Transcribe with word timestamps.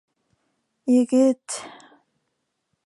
-Егет... 0.93 1.47